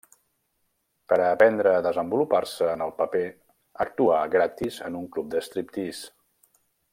Per 1.11 1.17
a 1.25 1.27
aprendre 1.33 1.73
a 1.79 1.83
desenvolupar-se 1.87 2.69
en 2.77 2.85
el 2.87 2.95
paper 3.03 3.21
actuà 3.87 4.17
gratis 4.37 4.81
en 4.89 4.99
un 5.05 5.09
club 5.19 5.31
de 5.37 5.45
striptease. 5.51 6.11